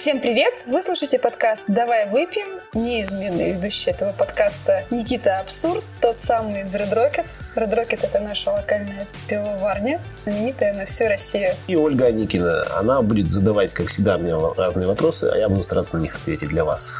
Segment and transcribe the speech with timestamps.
[0.00, 0.64] Всем привет!
[0.66, 2.48] Вы слушаете подкаст «Давай выпьем».
[2.72, 7.26] Неизменный ведущий этого подкаста Никита Абсурд, тот самый из Red Rocket.
[7.54, 11.50] Red Rocket— это наша локальная пивоварня, знаменитая на всю Россию.
[11.68, 12.64] И Ольга Аникина.
[12.78, 16.48] Она будет задавать, как всегда, мне разные вопросы, а я буду стараться на них ответить
[16.48, 16.94] для вас.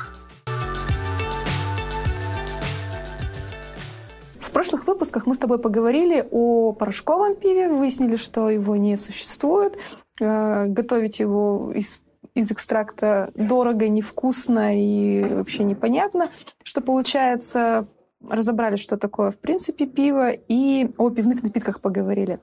[4.41, 9.79] В прошлых выпусках мы с тобой поговорили о порошковом пиве, выяснили, что его не существует.
[10.21, 11.99] Э, готовить его из
[12.35, 16.29] из экстракта дорого, невкусно и вообще непонятно,
[16.63, 17.87] что получается.
[18.29, 22.39] Разобрали, что такое в принципе пиво, и о пивных напитках поговорили.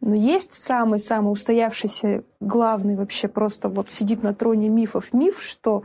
[0.00, 5.84] Но есть самый-самый устоявшийся, главный вообще просто вот сидит на троне мифов миф, что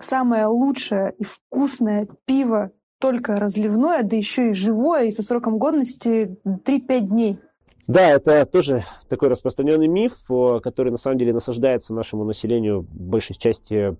[0.00, 6.36] самое лучшее и вкусное пиво только разливное, да еще и живое, и со сроком годности
[6.44, 7.38] 3-5 дней.
[7.88, 10.14] Да, это тоже такой распространенный миф,
[10.62, 13.96] который на самом деле насаждается нашему населению большей части,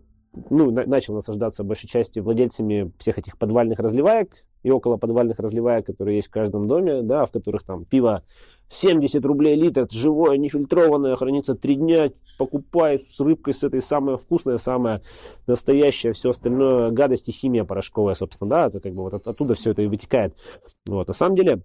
[0.51, 5.87] ну, на, начал насаждаться большей части владельцами всех этих подвальных разливаек и около подвальных разливаек,
[5.87, 8.23] которые есть в каждом доме, да, в которых там пиво
[8.69, 14.59] 70 рублей литр, живое, нефильтрованное, хранится 3 дня, покупай с рыбкой с этой самое вкусное,
[14.59, 15.03] самое
[15.49, 19.73] настоящее, все остальное гадость и химия порошковая, собственно, да, это как бы вот оттуда все
[19.73, 20.37] это и вытекает.
[20.87, 21.63] Вот, на самом деле,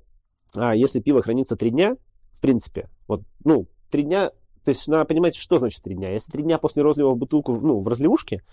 [0.57, 1.97] а если пиво хранится 3 дня,
[2.37, 2.89] в принципе.
[3.07, 4.29] Вот, ну, три дня,
[4.63, 6.11] то есть надо понимать, что значит три дня.
[6.11, 8.43] Если три дня после розлива в бутылку, ну, в разливушке,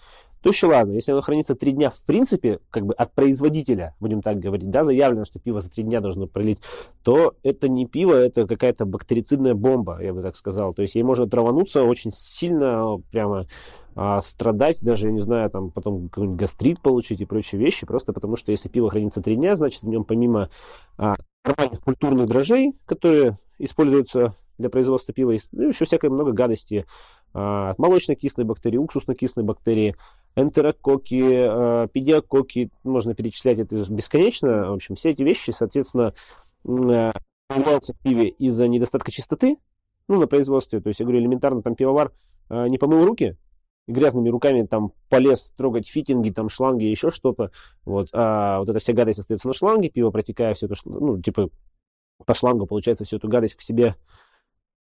[0.42, 0.92] то еще ладно.
[0.92, 4.84] Если оно хранится три дня, в принципе, как бы от производителя, будем так говорить, да,
[4.84, 6.60] заявлено, что пиво за три дня должно пролить,
[7.02, 10.72] то это не пиво, это какая-то бактерицидная бомба, я бы так сказал.
[10.72, 13.46] То есть ей можно травануться очень сильно, прямо
[13.94, 18.12] а, страдать, даже, я не знаю, там потом какой-нибудь гастрит получить и прочие вещи, просто
[18.12, 20.48] потому что если пиво хранится три дня, значит в нем помимо
[20.96, 26.86] а, нормальных культурных дрожжей, которые используются для производства пива, ну, еще всякое много гадости.
[27.32, 29.96] А, молочно-кислые бактерии, уксусно-кислые бактерии,
[30.36, 34.70] энтерококи, а, педиококи, можно перечислять это бесконечно.
[34.70, 36.14] В общем, все эти вещи, соответственно,
[36.64, 37.12] а,
[37.48, 39.58] появляются в пиве из-за недостатка чистоты,
[40.08, 40.80] ну, на производстве.
[40.80, 42.12] То есть, я говорю, элементарно там пивовар
[42.50, 43.36] не помыл руки,
[43.86, 47.50] грязными руками там полез трогать фитинги, там шланги, еще что-то.
[47.84, 51.50] Вот, а вот эта вся гадость остается на шланге, пиво протекая, все это, ну, типа,
[52.24, 53.96] по шлангу, получается, всю эту гадость к себе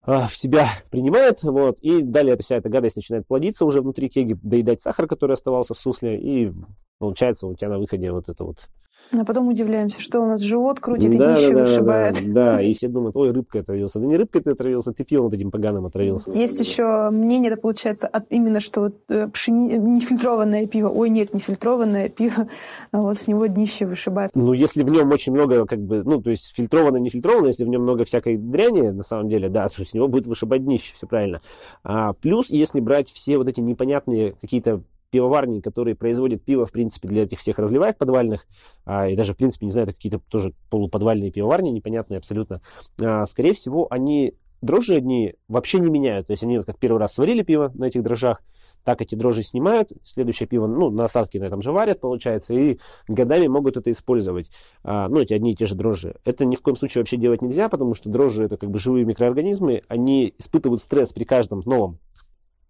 [0.02, 4.08] а, в себя принимает, вот, и далее эта вся эта гадость начинает плодиться уже внутри
[4.08, 6.54] кеги, доедать сахар, который оставался в сусле, и
[7.00, 8.70] получается у тебя на выходе вот это вот
[9.12, 12.16] а потом удивляемся, что у нас живот крутит да, и днище да, вышибает.
[12.28, 14.00] Да, да, и все думают, ой, рыбкой отравился.
[14.00, 16.32] Да не рыбкой ты отравился, ты пивом вот этим поганым отравился.
[16.32, 19.76] Есть еще мнение, это получается, от, именно что вот, э, пшени...
[19.76, 20.90] нефильтрованное пиво.
[20.90, 22.48] Ой, нет, нефильтрованное пиво,
[22.92, 24.32] а вот с него днище вышибает.
[24.36, 27.70] Ну, если в нем очень много, как бы, ну, то есть фильтрованное, нефильтрованное, если в
[27.70, 31.08] нем много всякой дряни, на самом деле, да, то с него будет вышибать днище, все
[31.08, 31.40] правильно.
[31.84, 34.82] А, плюс, если брать все вот эти непонятные какие-то
[35.16, 38.46] пивоварни, которые производят пиво, в принципе, для этих всех разливаек подвальных,
[38.84, 42.60] а, и даже, в принципе, не знаю, это какие-то тоже полуподвальные пивоварни, непонятные абсолютно,
[43.02, 46.28] а, скорее всего, они дрожжи одни вообще не меняют.
[46.28, 48.44] То есть они вот как первый раз сварили пиво на этих дрожжах,
[48.84, 52.78] так эти дрожжи снимают, следующее пиво, ну, на осадке на этом же варят, получается, и
[53.08, 54.52] годами могут это использовать.
[54.84, 56.18] А, ну, эти одни и те же дрожжи.
[56.26, 59.06] Это ни в коем случае вообще делать нельзя, потому что дрожжи это как бы живые
[59.06, 62.00] микроорганизмы, они испытывают стресс при каждом новом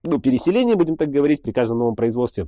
[0.06, 2.48] ну, переселение, будем так говорить, при каждом новом производстве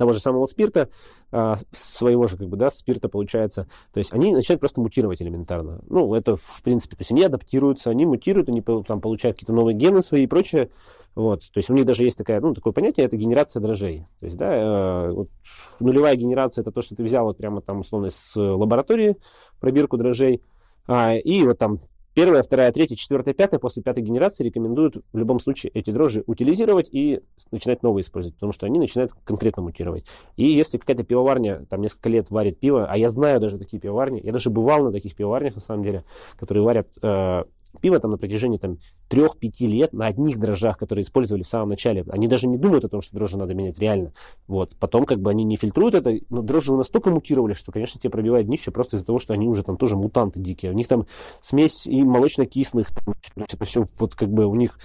[0.00, 0.88] того же самого спирта,
[1.30, 3.68] а, своего же, как бы, да, спирта получается.
[3.92, 5.82] То есть они начинают просто мутировать элементарно.
[5.90, 9.76] Ну, это, в принципе, то есть они адаптируются, они мутируют, они там получают какие-то новые
[9.76, 10.70] гены свои и прочее.
[11.14, 14.06] Вот, то есть у них даже есть такая, ну, такое понятие, это генерация дрожжей.
[14.20, 15.28] То есть, да, э, вот,
[15.80, 19.16] нулевая генерация, это то, что ты взял вот прямо там, условно, с лаборатории,
[19.58, 20.40] пробирку дрожжей,
[20.86, 21.78] а, и вот там
[22.12, 26.88] Первая, вторая, третья, четвертая, пятая, после пятой генерации рекомендуют в любом случае эти дрожжи утилизировать
[26.90, 27.20] и
[27.52, 30.04] начинать новые использовать, потому что они начинают конкретно мутировать.
[30.36, 34.20] И если какая-то пивоварня там несколько лет варит пиво, а я знаю даже такие пивоварни,
[34.24, 36.04] я даже бывал на таких пивоварнях на самом деле,
[36.36, 37.44] которые варят э,
[37.80, 38.78] пиво там на протяжении там,
[39.08, 42.04] 3-5 лет на одних дрожжах, которые использовали в самом начале.
[42.08, 44.12] Они даже не думают о том, что дрожжи надо менять реально.
[44.46, 44.76] Вот.
[44.76, 48.46] Потом как бы они не фильтруют это, но дрожжи настолько мутировали, что, конечно, тебе пробивает
[48.46, 50.72] днище просто из-за того, что они уже там тоже мутанты дикие.
[50.72, 51.06] У них там
[51.40, 54.78] смесь и молочно-кислых, там, это все вот как бы у них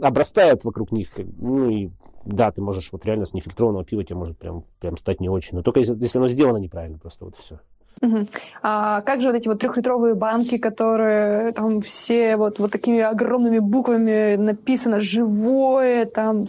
[0.00, 1.10] обрастает вокруг них.
[1.38, 1.90] Ну и
[2.24, 5.56] да, ты можешь вот реально с нефильтрованного пива тебе может прям, прям стать не очень.
[5.56, 7.60] Но только если, если оно сделано неправильно, просто вот все.
[8.00, 8.26] Угу.
[8.62, 13.58] А как же вот эти вот трехлитровые банки, которые там все вот, вот такими огромными
[13.58, 16.46] буквами написано «живое», там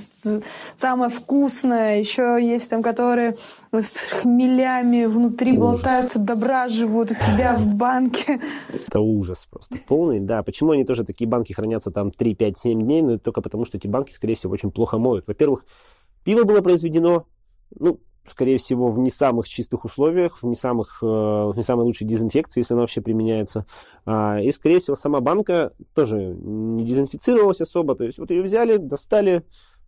[0.75, 3.37] «самое вкусное», еще есть там, которые
[3.71, 5.61] с хмелями внутри ужас.
[5.61, 8.39] болтаются, добра живут у тебя в банке.
[8.71, 10.43] Это ужас просто полный, да.
[10.43, 13.01] Почему они тоже такие банки хранятся там 3, 5, 7 дней?
[13.01, 15.27] Ну, только потому, что эти банки, скорее всего, очень плохо моют.
[15.27, 15.65] Во-первых,
[16.23, 17.25] Пиво было произведено,
[17.77, 21.83] ну, скорее всего, в не самых чистых условиях, в не, самых, э, в не самой
[21.83, 23.65] лучшей дезинфекции, если она вообще применяется.
[24.05, 27.95] А, и, скорее всего, сама банка тоже не дезинфицировалась особо.
[27.95, 29.43] То есть вот ее взяли, достали,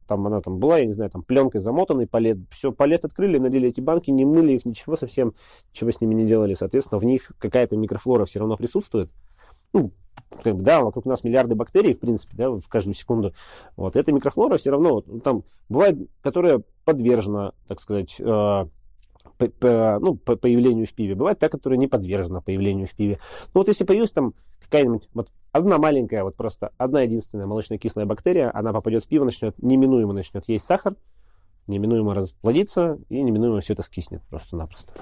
[0.07, 3.69] там она там была, я не знаю, там пленкой замотанной, палет, все, палет открыли, налили
[3.69, 5.33] эти банки, не мыли их, ничего совсем,
[5.71, 6.53] чего с ними не делали.
[6.53, 9.09] Соответственно, в них какая-то микрофлора все равно присутствует.
[9.75, 9.91] Ну,
[10.41, 13.33] как бы, да, вокруг нас миллиарды бактерий, в принципе, да, в каждую секунду.
[13.75, 18.67] Вот, эта микрофлора все равно, вот, там, бывает, которая подвержена, так сказать, э, по,
[19.59, 21.15] по, ну, по появлению в пиве.
[21.15, 23.19] Бывает та, которая не подвержена появлению в пиве.
[23.53, 28.49] Ну, вот если появилась там какая-нибудь, вот одна маленькая, вот просто одна единственная молочно-кислая бактерия,
[28.53, 30.95] она попадет в пиво, начнет, неминуемо начнет есть сахар,
[31.67, 34.93] неминуемо расплодится и неминуемо все это скиснет просто-напросто.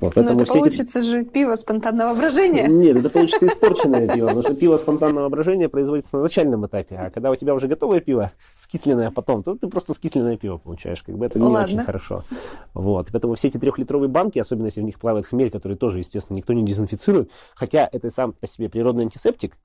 [0.00, 1.06] Вот, Но это получится эти...
[1.06, 2.66] же пиво спонтанного брожения.
[2.66, 7.10] Нет, это получится испорченное пиво, потому что пиво спонтанного брожения производится на начальном этапе, а
[7.10, 11.16] когда у тебя уже готовое пиво, скисленное потом, то ты просто скисленное пиво получаешь, как
[11.16, 11.64] бы это не Ладно.
[11.64, 12.24] очень хорошо.
[12.74, 16.36] Вот, поэтому все эти трехлитровые банки, особенно если в них плавает хмель, который тоже, естественно,
[16.36, 19.56] никто не дезинфицирует, хотя это сам по себе природный антисептик,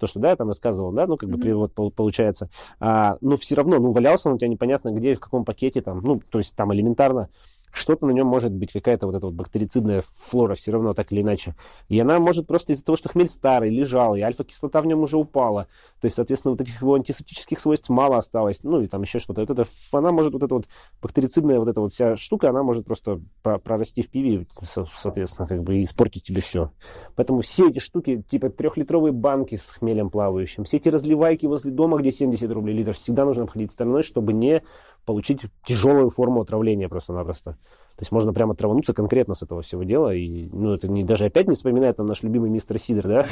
[0.00, 1.32] то, что, да, я там рассказывал, да, ну, как mm-hmm.
[1.32, 2.48] бы перевод получается,
[2.80, 6.00] а, но все равно, ну, валялся он у тебя непонятно где, в каком пакете там,
[6.00, 7.28] ну, то есть там элементарно
[7.72, 11.22] что-то на нем может быть, какая-то вот эта вот бактерицидная флора все равно так или
[11.22, 11.54] иначе.
[11.88, 15.16] И она может просто из-за того, что хмель старый, лежал, и альфа-кислота в нем уже
[15.16, 15.66] упала.
[16.00, 18.62] То есть, соответственно, вот этих его антисептических свойств мало осталось.
[18.62, 19.40] Ну, и там еще что-то.
[19.42, 20.66] Вот это, она может, вот эта вот
[21.02, 25.82] бактерицидная вот эта вот вся штука, она может просто прорасти в пиве, соответственно, как бы
[25.82, 26.70] испортить тебе все.
[27.16, 31.98] Поэтому все эти штуки, типа трехлитровые банки с хмелем плавающим, все эти разливайки возле дома,
[31.98, 34.62] где 70 рублей литр, всегда нужно обходить стороной, чтобы не
[35.04, 37.56] получить тяжелую форму отравления просто-напросто.
[38.00, 40.14] То есть можно прямо травануться конкретно с этого всего дела.
[40.14, 43.26] И, ну, это не, даже опять не вспоминает там наш любимый мистер Сидер, да?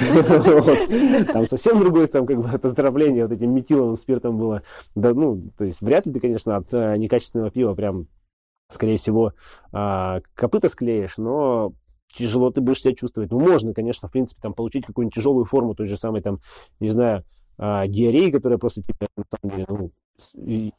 [1.32, 4.62] Там совсем другое там как бы отравление вот этим метиловым спиртом было.
[4.94, 8.08] Да, ну, то есть вряд ли ты, конечно, от э, некачественного пива прям,
[8.70, 9.32] скорее всего,
[9.72, 11.72] а, копыта склеишь, но
[12.12, 13.30] тяжело ты будешь себя чувствовать.
[13.30, 16.40] Ну, можно, конечно, в принципе, там получить какую-нибудь тяжелую форму той же самой, там,
[16.78, 17.24] не знаю,
[17.56, 19.92] а, диареи, которая просто тебя, на самом деле, ну,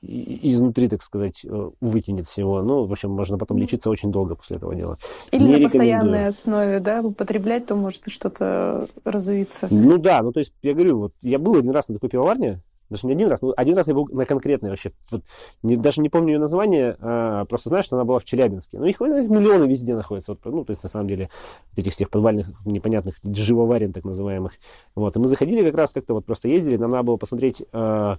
[0.02, 2.62] изнутри, так сказать, э, вытянет всего.
[2.62, 4.98] Ну, в общем, можно потом лечиться очень долго после этого дела.
[5.32, 9.68] Или Не на постоянной основе, да, употреблять, то может и что-то развиться.
[9.72, 12.62] Ну да, ну то есть, я говорю, вот я был один раз на такой пивоварне,
[12.90, 14.90] даже не один раз, но один раз я был на конкретной вообще.
[15.12, 15.24] Вот,
[15.62, 18.80] не, даже не помню ее название, а, просто знаю, что она была в Челябинске.
[18.80, 20.32] Ну, их, их миллионы везде находятся.
[20.32, 21.30] Вот, ну, то есть, на самом деле,
[21.78, 24.54] этих всех подвальных, непонятных живоварен, так называемых.
[24.96, 28.18] Вот, и мы заходили как раз как-то вот просто ездили, нам надо было посмотреть а,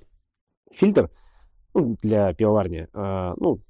[0.72, 1.10] фильтр,
[1.74, 3.60] ну, для пивоварни, э, ну,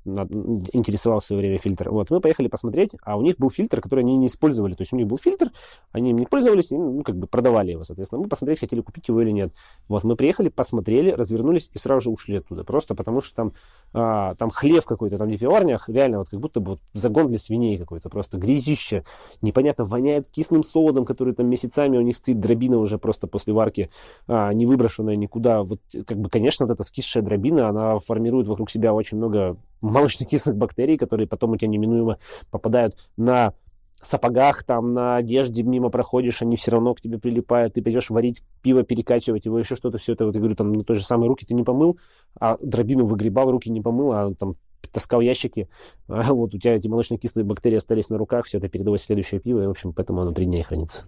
[0.73, 1.91] интересовался в свое время фильтр.
[1.91, 4.75] Вот, мы поехали посмотреть, а у них был фильтр, который они не использовали.
[4.75, 5.51] То есть у них был фильтр,
[5.93, 8.23] они им не пользовались, ну, как бы продавали его, соответственно.
[8.23, 9.53] Мы посмотреть, хотели купить его или нет.
[9.89, 12.65] Вот, мы приехали, посмотрели, развернулись и сразу же ушли оттуда.
[12.65, 13.53] Просто потому что там,
[13.93, 17.39] а, там хлев какой-то, там не пивоварнях, реально вот как будто бы вот загон для
[17.39, 19.05] свиней какой-то, просто грязище.
[19.43, 23.91] Непонятно, воняет кислым солодом, который там месяцами у них стоит, дробина уже просто после варки,
[24.27, 25.63] а, не выброшенная никуда.
[25.63, 30.57] Вот, как бы, конечно, вот эта скисшая дробина, она формирует вокруг себя очень много молочно-кислых
[30.57, 32.19] бактерий, которые потом у тебя неминуемо
[32.51, 33.55] попадают на
[34.03, 38.43] сапогах, там, на одежде мимо проходишь, они все равно к тебе прилипают, ты пойдешь варить
[38.63, 41.29] пиво, перекачивать его, еще что-то, все это, вот я говорю, там, на той же самой
[41.29, 41.99] руки ты не помыл,
[42.39, 44.57] а дробину выгребал, руки не помыл, а там
[44.93, 45.69] таскал ящики,
[46.09, 49.41] а вот у тебя эти молочно-кислые бактерии остались на руках, все это передалось в следующее
[49.41, 51.05] пиво, и, в общем, поэтому оно три дня и хранится.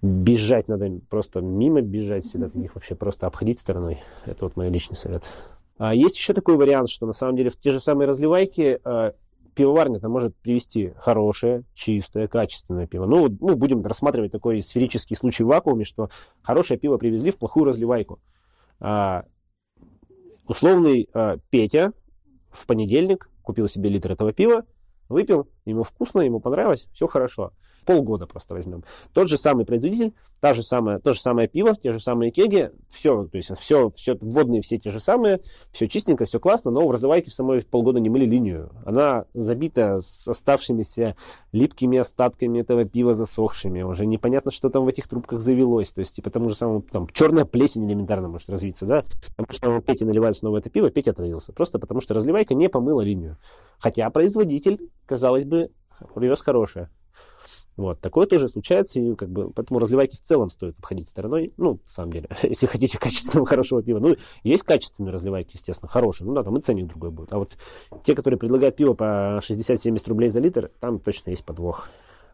[0.00, 4.00] Бежать надо, просто мимо бежать всегда, их вообще просто обходить стороной.
[4.24, 5.24] Это вот мой личный совет.
[5.82, 9.14] А есть еще такой вариант, что на самом деле в те же самые разливайки а,
[9.56, 13.04] пивоварня это может привести хорошее, чистое, качественное пиво.
[13.04, 16.08] Ну, ну, будем рассматривать такой сферический случай в вакууме, что
[16.40, 18.20] хорошее пиво привезли в плохую разливайку.
[18.78, 19.24] А,
[20.46, 21.92] условный а, Петя
[22.52, 24.64] в понедельник купил себе литр этого пива,
[25.08, 27.50] выпил, ему вкусно, ему понравилось, все хорошо
[27.84, 28.84] полгода просто возьмем.
[29.12, 32.72] Тот же самый производитель, та же самая, то же самое пиво, те же самые кеги,
[32.88, 36.86] все, то есть все, все водные все те же самые, все чистенько, все классно, но
[36.86, 38.70] в разливайке в самой полгода не мыли линию.
[38.84, 41.14] Она забита с оставшимися
[41.52, 43.82] липкими остатками этого пива засохшими.
[43.82, 45.90] Уже непонятно, что там в этих трубках завелось.
[45.90, 49.04] То есть, типа, тому же самому, там, черная плесень элементарно может развиться, да?
[49.36, 51.52] Потому что Пете наливают снова это пиво, Петя отравился.
[51.52, 53.38] Просто потому что разливайка не помыла линию.
[53.78, 55.70] Хотя производитель, казалось бы,
[56.14, 56.88] привез хорошее.
[57.76, 61.74] Вот, такое тоже случается, и как бы, поэтому разливайки в целом стоит обходить стороной, ну,
[61.82, 63.98] на самом деле, если хотите качественного, хорошего пива.
[63.98, 67.32] Ну, есть качественные разливайки, естественно, хорошие, ну да, там и ценник другой будет.
[67.32, 67.56] А вот
[68.04, 71.88] те, которые предлагают пиво по 60-70 рублей за литр, там точно есть подвох.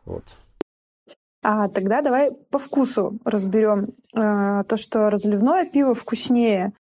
[0.05, 0.25] Вот.
[1.43, 3.95] А тогда давай по вкусу разберем.
[4.15, 6.73] А, то, что разливное пиво вкуснее,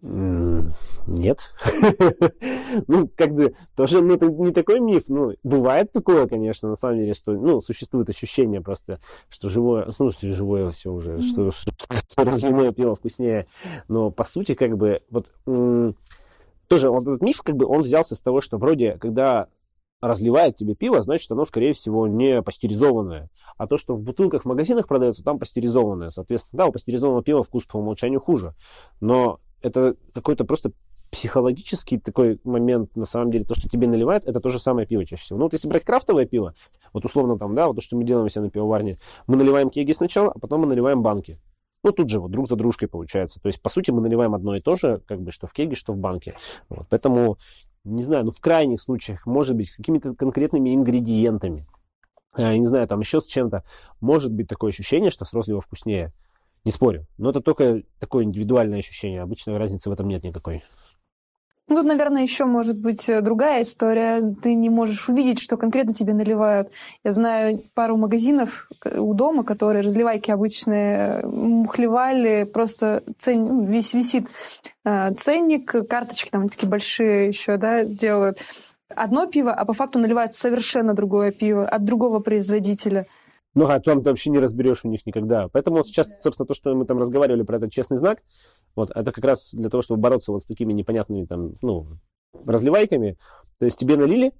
[0.00, 1.38] Нет.
[2.88, 5.04] ну, как бы, тоже ну, это не такой миф.
[5.08, 10.10] Ну, бывает такое, конечно, на самом деле, что, ну, существует ощущение просто, что живое, ну,
[10.10, 11.72] что живое все уже, что, что
[12.16, 13.46] разливное пиво вкуснее.
[13.88, 15.32] Но, по сути, как бы, вот,
[16.68, 19.48] тоже вот этот миф, как бы, он взялся с того, что вроде, когда
[20.02, 23.30] разливает тебе пиво, значит, оно, скорее всего, не пастеризованное.
[23.56, 26.10] А то, что в бутылках в магазинах продается, там пастеризованное.
[26.10, 28.54] Соответственно, да, у пастеризованного пива вкус по умолчанию хуже.
[29.00, 30.72] Но это какой-то просто
[31.10, 35.04] психологический такой момент, на самом деле, то, что тебе наливают, это то же самое пиво
[35.04, 35.38] чаще всего.
[35.38, 36.54] Ну, вот если брать крафтовое пиво,
[36.92, 39.92] вот условно там, да, вот то, что мы делаем себе на пивоварне, мы наливаем кеги
[39.92, 41.38] сначала, а потом мы наливаем банки.
[41.84, 43.40] Ну, тут же вот друг за дружкой получается.
[43.40, 45.74] То есть, по сути, мы наливаем одно и то же, как бы, что в кеге,
[45.74, 46.34] что в банке.
[46.68, 46.86] Вот.
[46.88, 47.36] Поэтому,
[47.84, 51.66] не знаю, ну, в крайних случаях, может быть, какими-то конкретными ингредиентами,
[52.36, 53.64] я не знаю, там еще с чем-то,
[54.00, 56.12] может быть такое ощущение, что с розливо вкуснее.
[56.64, 57.06] Не спорю.
[57.18, 59.22] Но это только такое индивидуальное ощущение.
[59.22, 60.62] Обычно разницы в этом нет никакой.
[61.68, 64.20] Ну, тут, наверное, еще может быть э, другая история.
[64.42, 66.70] Ты не можешь увидеть, что конкретно тебе наливают.
[67.04, 73.44] Я знаю пару магазинов у дома, которые разливайки обычные мухлевали, просто цен...
[73.44, 74.26] Ну, весь висит
[74.84, 78.38] э, ценник, карточки там такие большие еще, да, делают.
[78.94, 83.06] Одно пиво, а по факту наливают совершенно другое пиво от другого производителя.
[83.54, 85.48] Ну, а там ты вообще не разберешь у них никогда.
[85.48, 88.22] Поэтому вот сейчас, собственно, то, что мы там разговаривали про этот честный знак,
[88.74, 91.86] вот, это как раз для того, чтобы бороться вот с такими непонятными там, ну,
[92.46, 93.18] разливайками.
[93.58, 94.32] То есть тебе налили,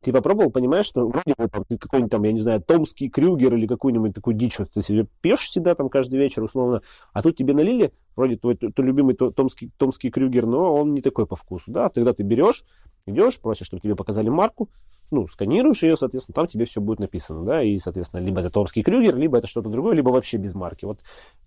[0.00, 3.54] ты попробовал, понимаешь, что вроде бы там, ты какой-нибудь там, я не знаю, томский крюгер
[3.54, 6.82] или какую-нибудь такую дичь, вот, ты себе пьешь всегда там каждый вечер условно,
[7.12, 11.26] а тут тебе налили, вроде твой, твой любимый томский, томский крюгер, но он не такой
[11.26, 12.64] по вкусу, да, тогда ты берешь,
[13.06, 14.68] идешь, просишь, чтобы тебе показали марку,
[15.10, 18.82] ну, сканируешь ее, соответственно, там тебе все будет написано, да, и, соответственно, либо это Томский
[18.82, 20.84] Крюгер, либо это что-то другое, либо вообще без марки.
[20.84, 20.98] Вот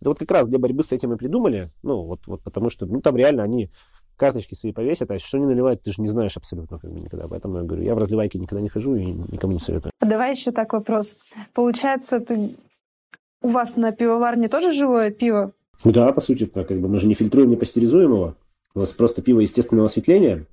[0.01, 2.85] это вот как раз для борьбы с этим и придумали, ну, вот, вот потому что,
[2.85, 3.69] ну, там реально они
[4.19, 7.27] карточки свои повесят, а что они наливают, ты же не знаешь абсолютно как бы никогда.
[7.27, 9.91] Поэтому я говорю, я в разливайке никогда не хожу и никому не советую.
[10.01, 11.17] Давай еще так вопрос.
[11.53, 12.55] Получается, ты...
[13.41, 15.53] у вас на пивоварне тоже живое пиво?
[15.83, 18.35] Да, по сути, так, как бы мы же не фильтруем, не пастеризуем его.
[18.75, 20.45] У нас просто пиво естественного осветления,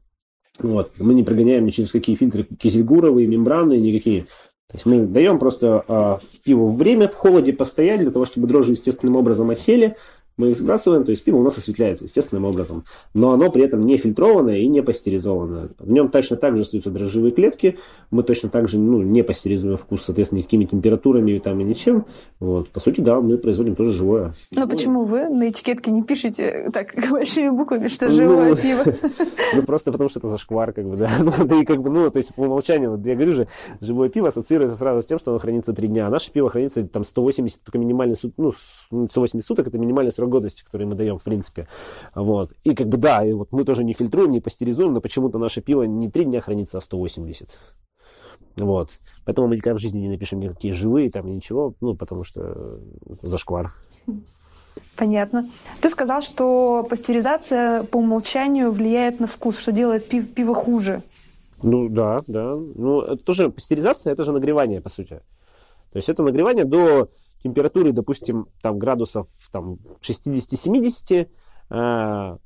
[0.60, 0.92] вот.
[0.98, 4.26] Мы не прогоняем ни через какие фильтры кизельгуровые, мембраны, никакие.
[4.68, 8.72] То есть мы даем просто э, пиву время в холоде постоять для того, чтобы дрожжи
[8.72, 9.96] естественным образом осели,
[10.36, 12.84] мы их сбрасываем, то есть пиво у нас осветляется естественным образом.
[13.14, 15.70] Но оно при этом не фильтрованное и не пастеризованное.
[15.78, 17.78] В нем точно так же остаются дрожжевые клетки,
[18.10, 22.04] мы точно так же ну, не пастеризуем вкус, соответственно, никакими температурами там, и ничем.
[22.38, 22.68] Вот.
[22.70, 24.34] По сути, да, мы производим тоже живое.
[24.52, 28.84] Но почему вы на этикетке не пишете так большими буквами, что живое ну, пиво?
[29.54, 31.10] Ну, просто потому что это зашквар, как бы, да.
[31.26, 33.48] Ну, да и как бы, ну, то есть по умолчанию, вот я говорю же,
[33.80, 36.06] живое пиво ассоциируется сразу с тем, что оно хранится три дня.
[36.06, 38.52] А наше пиво хранится там 180, только минимальный, ну,
[38.90, 41.68] 180 суток, это минимальный срок годности, который мы даем, в принципе.
[42.14, 42.52] Вот.
[42.64, 45.60] И как бы, да, и вот мы тоже не фильтруем, не пастеризуем, но почему-то наше
[45.60, 47.50] пиво не три дня хранится, а 180.
[48.56, 48.90] Вот.
[49.24, 52.80] Поэтому мы никогда в жизни не напишем никакие живые там ничего, ну, потому что
[53.22, 53.72] зашквар.
[54.96, 55.46] Понятно.
[55.80, 61.02] Ты сказал, что пастеризация по умолчанию влияет на вкус, что делает пиво, пиво хуже.
[61.62, 62.54] Ну да, да.
[62.54, 65.20] Ну, это тоже пастеризация, это же нагревание, по сути.
[65.92, 67.08] То есть это нагревание до
[67.42, 71.28] температуры, допустим, там градусов там, 60-70,
[71.70, 72.36] э,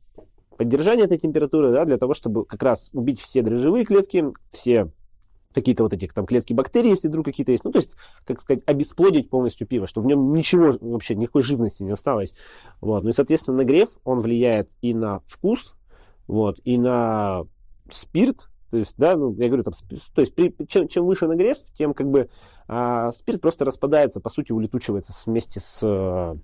[0.56, 4.90] поддержание этой температуры, да, для того, чтобы как раз убить все дрожжевые клетки, все
[5.52, 7.64] какие-то вот этих там клетки бактерий, если вдруг какие-то есть.
[7.64, 7.92] Ну, то есть,
[8.25, 12.35] как сказать, обесплодить полностью пиво, чтобы в нем ничего вообще, никакой живности не осталось.
[12.80, 13.02] Вот.
[13.02, 15.75] Ну и, соответственно, нагрев, он влияет и на вкус,
[16.26, 17.42] вот, и на
[17.90, 19.75] спирт, то есть, да, ну, я говорю, там,
[20.15, 22.29] то есть, при, чем, чем выше нагрев, тем как бы
[22.69, 26.37] а, спирт просто распадается, по сути, улетучивается вместе с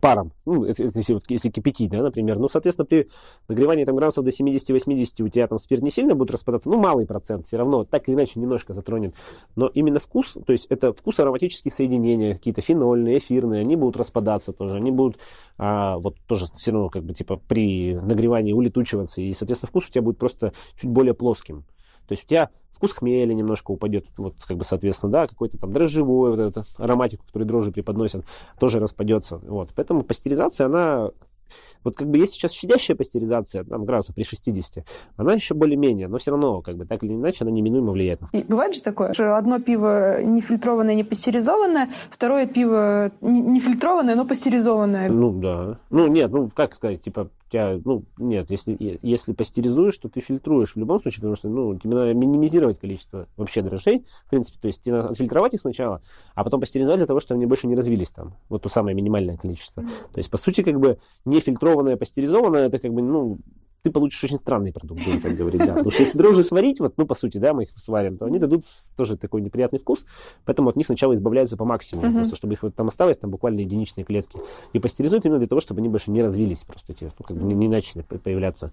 [0.00, 3.08] паром, ну, если, вот, если кипятить, да, например, ну, соответственно, при
[3.48, 7.06] нагревании там градусов до 70-80 у тебя там спирт не сильно будет распадаться, ну, малый
[7.06, 9.14] процент все равно, так или иначе немножко затронет,
[9.56, 14.52] но именно вкус, то есть это вкус ароматические соединения, какие-то фенольные, эфирные, они будут распадаться
[14.52, 15.18] тоже, они будут
[15.58, 19.90] а, вот тоже все равно как бы типа при нагревании улетучиваться, и, соответственно, вкус у
[19.90, 21.64] тебя будет просто чуть более плоским.
[22.06, 25.70] То есть у тебя вкус хмеля немножко упадет, вот как бы соответственно, да, какой-то там
[25.70, 28.24] дрожжевой, вот этот ароматику, который дрожжи преподносят,
[28.58, 29.36] тоже распадется.
[29.36, 29.68] Вот.
[29.76, 31.10] Поэтому пастеризация, она
[31.84, 34.82] вот как бы есть сейчас щадящая пастеризация, там градусов при 60,
[35.16, 38.20] она еще более-менее, но все равно, как бы так или иначе, она неминуемо влияет.
[38.32, 44.14] И бывает же такое, что одно пиво не фильтрованное, не пастеризованное, второе пиво не фильтрованное,
[44.14, 45.10] но пастеризованное.
[45.10, 45.78] Ну да.
[45.90, 50.74] Ну нет, ну как сказать, типа тебя, ну, нет, если, если пастеризуешь, то ты фильтруешь
[50.74, 54.66] в любом случае, потому что, ну, тебе надо минимизировать количество вообще дрожжей, в принципе, то
[54.66, 56.02] есть тебе надо отфильтровать их сначала,
[56.34, 59.36] а потом пастеризовать для того, чтобы они больше не развились там, вот то самое минимальное
[59.36, 59.82] количество.
[59.82, 63.38] То есть, по сути, как бы не фильтруешь фильтрованное, пастеризованное, это как бы, ну,
[63.82, 65.74] ты получишь очень странный продукт, будем так говорить, да.
[65.74, 68.38] Потому что если дрожжи сварить, вот, ну, по сути, да, мы их сварим, то они
[68.38, 68.64] дадут
[68.96, 70.06] тоже такой неприятный вкус,
[70.44, 72.18] поэтому от них сначала избавляются по максимуму, uh-huh.
[72.20, 74.38] просто чтобы их вот там осталось, там буквально единичные клетки.
[74.72, 77.42] И пастеризуют именно для того, чтобы они больше не развились, просто эти, ну, как бы
[77.44, 78.72] не, не начали появляться.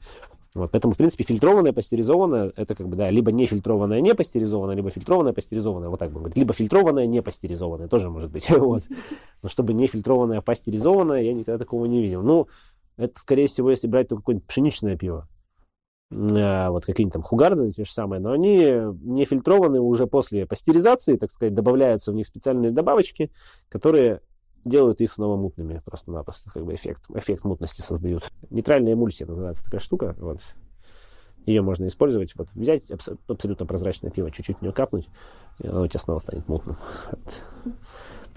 [0.57, 4.75] Вот, поэтому, в принципе, фильтрованное, пастеризованное, это как бы, да, либо не фильтрованное, не пастеризованное,
[4.75, 6.37] либо фильтрованное, пастеризованное, вот так бы говорить.
[6.37, 8.49] Либо фильтрованное, не пастеризованное, тоже может быть.
[8.57, 8.83] вот.
[9.43, 12.23] Но чтобы не фильтрованное, а пастеризованное, я никогда такого не видел.
[12.23, 12.47] Ну,
[12.97, 15.27] это, скорее всего, если брать только какое-нибудь пшеничное пиво.
[16.11, 21.17] А, вот какие-нибудь там хугарды, те же самые, но они не фильтрованы уже после пастеризации,
[21.17, 23.31] так сказать, добавляются в них специальные добавочки,
[23.69, 24.21] которые
[24.63, 28.29] делают их снова мутными просто-напросто, как бы эффект, эффект мутности создают.
[28.49, 30.39] Нейтральная эмульсия называется такая штука, вот.
[31.45, 35.07] Ее можно использовать, вот взять абс- абсолютно прозрачное пиво, чуть-чуть в нее капнуть,
[35.59, 36.77] и оно у тебя снова станет мутным.
[37.11, 37.73] Вот.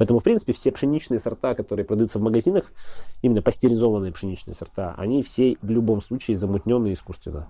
[0.01, 2.73] Поэтому, в принципе, все пшеничные сорта, которые продаются в магазинах,
[3.21, 7.49] именно пастеризованные пшеничные сорта, они все в любом случае замутненные искусственно.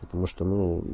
[0.00, 0.84] Потому что, ну,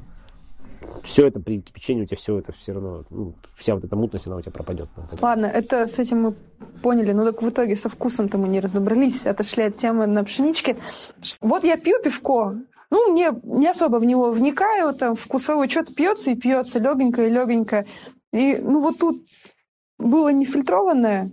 [1.05, 4.27] все это при кипячении у тебя все это все равно, ну, вся вот эта мутность,
[4.27, 4.89] она у тебя пропадет.
[5.21, 6.35] Ладно, это с этим мы
[6.83, 10.79] поняли, но так в итоге со вкусом-то мы не разобрались, отошли от темы на пшеничке.
[11.41, 12.57] Вот я пью пивко,
[12.91, 17.31] ну, мне не особо в него вникаю, там вкусовой что-то пьется и пьется легенько и
[17.31, 17.87] легенько.
[18.33, 19.23] И, ну, вот тут
[19.99, 21.33] было не фильтрованное,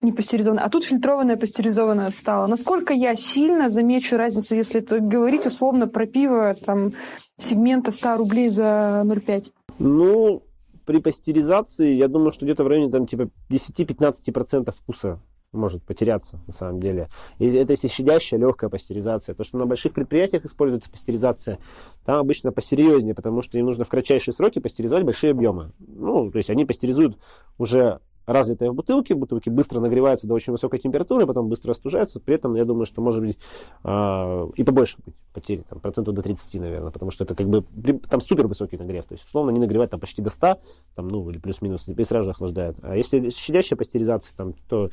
[0.00, 2.46] не пастеризованное, а тут фильтрованное, пастеризованное стало.
[2.46, 6.92] Насколько я сильно замечу разницу, если это говорить условно про пиво там
[7.38, 9.52] сегмента 100 рублей за 0,5?
[9.78, 10.42] Ну,
[10.84, 15.20] при пастеризации, я думаю, что где-то в районе там типа 10-15% вкуса
[15.52, 17.08] может потеряться на самом деле.
[17.38, 19.34] И это если щадящая легкая пастеризация.
[19.34, 21.58] То, что на больших предприятиях используется пастеризация,
[22.04, 25.72] там обычно посерьезнее, потому что им нужно в кратчайшие сроки пастеризовать большие объемы.
[25.78, 27.18] Ну, то есть они пастеризуют
[27.58, 32.34] уже разлитое в бутылке, бутылки быстро нагреваются до очень высокой температуры, потом быстро остужаются, при
[32.34, 33.38] этом я думаю, что может быть
[33.84, 37.64] э, и побольше быть потери, там, процентов до 30, наверное, потому что это как бы
[38.08, 40.58] там супер высокий нагрев, то есть условно они нагревают там почти до 100,
[40.94, 42.76] там, ну, или плюс-минус, и сразу же охлаждают.
[42.82, 44.90] А если щадящая пастеризация, там, то,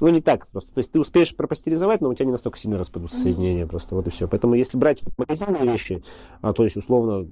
[0.00, 0.72] ну, не так просто.
[0.72, 4.06] То есть ты успеешь пропастеризовать, но у тебя не настолько сильно распадутся соединения просто, вот
[4.06, 4.28] и все.
[4.28, 6.02] Поэтому если брать магазинные вещи,
[6.40, 7.28] а, то есть условно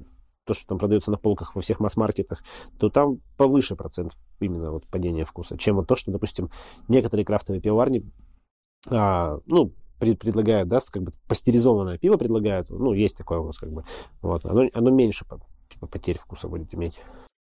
[0.51, 2.43] то, что там продается на полках во всех масс-маркетах,
[2.81, 6.51] то там повыше процент именно вот падения вкуса, чем вот то, что, допустим,
[6.89, 8.05] некоторые крафтовые пивоварни,
[8.89, 13.59] а, ну, пред, предлагают, да, как бы пастеризованное пиво предлагают, ну, есть такое у нас
[13.59, 13.85] как бы,
[14.23, 15.25] вот, оно, оно меньше
[15.69, 16.99] типа, потерь вкуса будет иметь.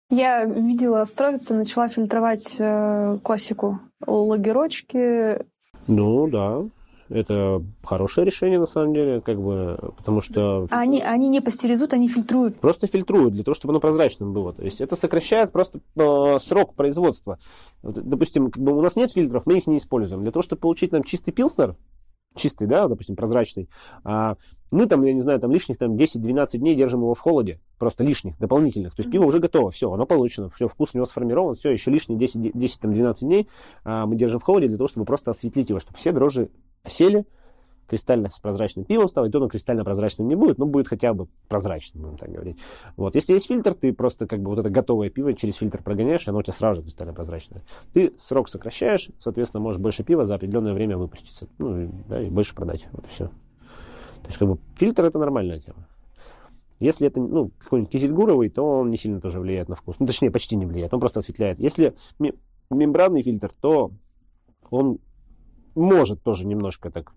[0.09, 5.45] Я видела, Стровица начала фильтровать э, классику лагерочки.
[5.85, 6.63] Ну, да
[7.09, 10.67] это хорошее решение, на самом деле, как бы, потому что...
[10.71, 12.59] А они, они не пастеризуют, они фильтруют?
[12.59, 14.53] Просто фильтруют, для того, чтобы оно прозрачным было.
[14.53, 17.37] То есть это сокращает просто э, срок производства.
[17.83, 20.23] Допустим, как бы у нас нет фильтров, мы их не используем.
[20.23, 21.75] Для того, чтобы получить нам чистый пилснер,
[22.35, 23.69] чистый, да, допустим, прозрачный,
[24.03, 24.35] а
[24.71, 28.03] мы там, я не знаю, там лишних там 10-12 дней держим его в холоде, просто
[28.03, 28.95] лишних, дополнительных.
[28.95, 31.91] То есть пиво уже готово, все, оно получено, все, вкус у него сформирован, все, еще
[31.91, 33.47] лишние 10-12 дней
[33.83, 36.49] а, мы держим в холоде для того, чтобы просто осветлить его, чтобы все дрожжи
[36.85, 37.25] осели,
[37.87, 42.03] кристально прозрачным пивом стало, то оно кристально прозрачным не будет, но будет хотя бы прозрачным,
[42.03, 42.57] будем так говорить.
[42.97, 43.15] Вот.
[43.15, 46.29] Если есть фильтр, ты просто как бы вот это готовое пиво через фильтр прогоняешь, и
[46.29, 47.63] оно у тебя сразу же кристально прозрачное.
[47.93, 52.29] Ты срок сокращаешь, соответственно, можешь больше пива за определенное время выпустить, ну, и, да, и
[52.29, 52.87] больше продать.
[52.91, 53.25] Вот и все.
[53.27, 55.87] То есть, как бы, фильтр это нормальная тема.
[56.79, 59.95] Если это, ну, какой-нибудь кизельгуровый, то он не сильно тоже влияет на вкус.
[59.99, 61.59] Ну, точнее, почти не влияет, он просто осветляет.
[61.59, 61.95] Если
[62.69, 63.91] мембранный фильтр, то
[64.71, 64.97] он
[65.75, 67.11] может тоже немножко так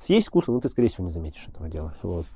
[0.00, 1.94] съесть вкусно, но ты, скорее всего, не заметишь этого дела.
[2.02, 2.26] Вот.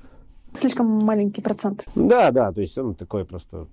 [0.57, 1.85] Слишком маленький процент.
[1.95, 3.67] Да, да, то есть он такой просто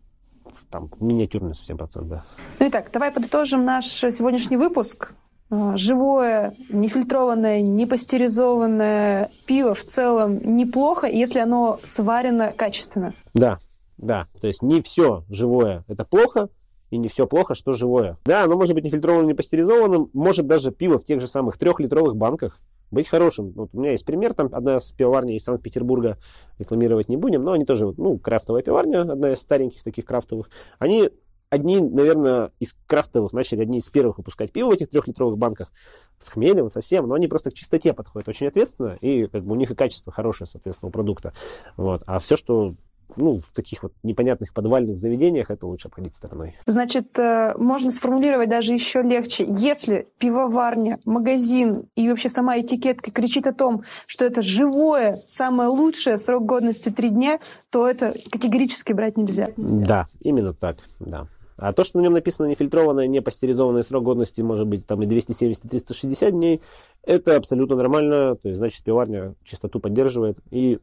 [0.70, 2.26] там миниатюрный совсем процент, да.
[2.60, 5.14] Ну итак, давай подытожим наш сегодняшний выпуск.
[5.50, 13.14] А, живое, нефильтрованное, не пастеризованное пиво в целом неплохо, если оно сварено качественно.
[13.34, 13.60] Да,
[13.98, 14.28] да.
[14.42, 16.50] То есть не все живое это плохо,
[16.94, 18.20] и не все плохо, что живое.
[18.26, 21.58] Да, оно может быть не фильтрованным, не пастеризованным, может даже пиво в тех же самых
[21.58, 22.60] трехлитровых банках
[22.92, 23.52] быть хорошим.
[23.56, 26.20] Вот у меня есть пример, там одна из пивоварней из Санкт-Петербурга,
[26.60, 30.52] рекламировать не будем, но они тоже, ну, крафтовая пивоварня, одна из стареньких таких крафтовых.
[30.78, 31.10] Они
[31.50, 35.72] одни, наверное, из крафтовых начали одни из первых выпускать пиво в этих трехлитровых банках
[36.20, 39.56] с хмелем, совсем, но они просто к чистоте подходят очень ответственно, и как бы у
[39.56, 41.34] них и качество хорошее, соответственно, у продукта.
[41.76, 42.04] Вот.
[42.06, 42.76] А все, что
[43.16, 46.56] ну, в таких вот непонятных подвальных заведениях это лучше обходить стороной.
[46.66, 49.46] Значит, э, можно сформулировать даже еще легче.
[49.48, 56.18] Если пивоварня, магазин и вообще сама этикетка кричит о том, что это живое, самое лучшее,
[56.18, 57.40] срок годности три дня,
[57.70, 59.50] то это категорически брать нельзя.
[59.58, 61.28] Да, именно так, да.
[61.58, 65.06] А то, что на нем написано нефильтрованное, не пастеризованное срок годности, может быть, там и
[65.06, 66.62] 270, и 360 дней,
[67.04, 70.80] это абсолютно нормально, то есть, значит, пиварня чистоту поддерживает и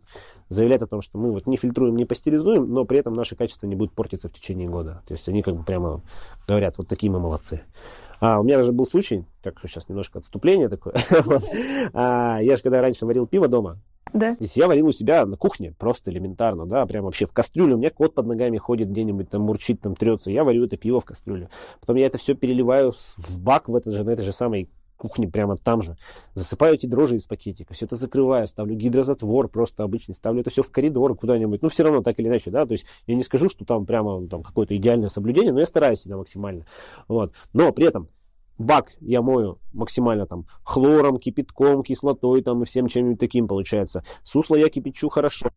[0.50, 3.66] заявляет о том, что мы вот не фильтруем, не пастеризуем, но при этом наше качество
[3.66, 5.02] не будет портиться в течение года.
[5.06, 6.02] То есть они как бы прямо
[6.46, 7.62] говорят, вот такие мы молодцы.
[8.20, 10.94] А, у меня даже был случай, так сейчас немножко отступление такое.
[11.94, 13.78] а, я же когда раньше варил пиво дома,
[14.12, 14.34] да.
[14.34, 17.74] То есть я варил у себя на кухне, просто элементарно, да, прям вообще в кастрюле.
[17.74, 20.30] У меня кот под ногами ходит где-нибудь, там мурчит, там трется.
[20.30, 21.48] Я варю это пиво в кастрюле.
[21.80, 24.68] Потом я это все переливаю в бак в этот же, на этой же самой
[25.00, 25.96] кухне прямо там же.
[26.34, 30.62] Засыпаю эти дрожжи из пакетика, все это закрываю, ставлю гидрозатвор просто обычный, ставлю это все
[30.62, 31.62] в коридор куда-нибудь.
[31.62, 34.26] Ну, все равно так или иначе, да, то есть я не скажу, что там прямо
[34.28, 36.66] там какое-то идеальное соблюдение, но я стараюсь всегда максимально.
[37.08, 37.32] Вот.
[37.54, 38.08] Но при этом
[38.58, 44.04] бак я мою максимально там хлором, кипятком, кислотой там и всем чем-нибудь таким получается.
[44.22, 45.50] Сусло я кипячу хорошо.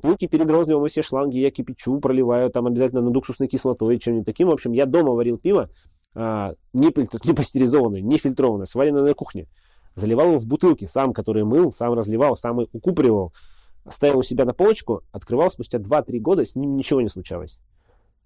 [0.00, 4.26] Пулки перед розливом и все шланги я кипячу, проливаю там обязательно над уксусной кислотой, чем-нибудь
[4.26, 4.48] таким.
[4.48, 5.68] В общем, я дома варил пиво,
[6.14, 6.92] а, не,
[7.24, 9.46] не пастеризованное, не фильтрованное, сваренное на кухне.
[9.94, 13.32] Заливал его в бутылки, сам, который мыл, сам разливал, сам укупривал.
[13.88, 17.58] Ставил у себя на полочку, открывал спустя 2-3 года, с ним ничего не случалось.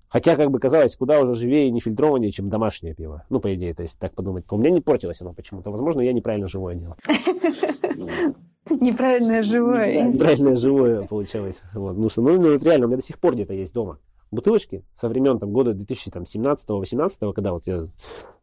[0.09, 3.25] Хотя, как бы казалось, куда уже живее и нефильтрованнее, чем домашнее пиво.
[3.29, 4.45] Ну, по идее, то есть так подумать.
[4.51, 5.71] У меня не портилось оно почему-то.
[5.71, 6.97] Возможно, я неправильно живое делал.
[8.71, 10.03] Неправильное живое.
[10.05, 11.61] Неправильное живое получалось.
[11.75, 11.97] Вот.
[11.97, 13.99] Ну, что, ну, ну, реально, у меня до сих пор где-то есть дома
[14.31, 17.89] бутылочки со времен там, года 2017-2018, когда вот я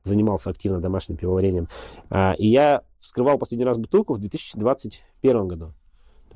[0.04, 1.68] занимался активно домашним пивоварением.
[2.10, 5.74] А, и я вскрывал последний раз бутылку в 2021 году.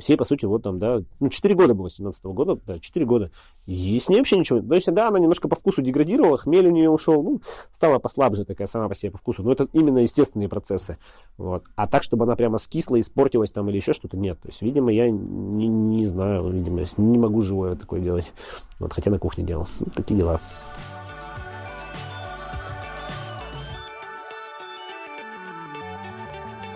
[0.07, 3.05] Ей, по сути, вот там, да, ну, 4 года было, 17 -го года, да, 4
[3.05, 3.31] года.
[3.65, 4.61] И с ней вообще ничего.
[4.61, 8.45] То есть, да, она немножко по вкусу деградировала, хмель у нее ушел, ну, стала послабже
[8.45, 9.43] такая сама по себе по вкусу.
[9.43, 10.97] Но это именно естественные процессы.
[11.37, 11.63] Вот.
[11.75, 14.39] А так, чтобы она прямо скисла, испортилась там или еще что-то, нет.
[14.41, 18.31] То есть, видимо, я не, не знаю, видимо, не могу живое такое делать.
[18.79, 19.67] Вот, хотя на кухне делал.
[19.79, 20.39] Вот такие дела.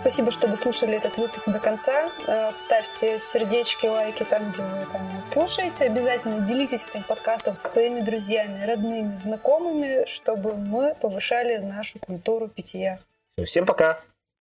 [0.04, 2.10] Спасибо, что дослушали этот выпуск до конца.
[2.26, 5.86] Э, ставьте сердечки, лайки там, где вы там слушаете.
[5.86, 12.98] Обязательно делитесь этим подкастом со своими друзьями, родными, знакомыми, чтобы мы повышали нашу культуру питья.
[13.42, 13.98] Всем пока!